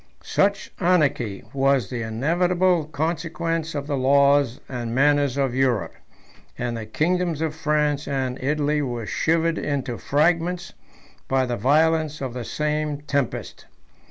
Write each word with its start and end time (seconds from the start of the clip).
Such 0.23 0.71
anarchy 0.79 1.43
was 1.53 1.91
the 1.91 2.01
inevitable 2.01 2.85
consequence 2.85 3.75
of 3.75 3.85
the 3.85 3.95
laws 3.95 4.59
and 4.67 4.95
manners 4.95 5.37
of 5.37 5.53
Europe; 5.53 5.93
and 6.57 6.75
the 6.75 6.87
kingdoms 6.87 7.39
of 7.39 7.53
France 7.53 8.07
and 8.07 8.41
Italy 8.43 8.81
were 8.81 9.05
shivered 9.05 9.59
into 9.59 9.99
fragments 9.99 10.73
by 11.27 11.45
the 11.45 11.55
violence 11.55 12.19
of 12.19 12.33
the 12.33 12.43
same 12.45 13.01
tempest. 13.01 13.67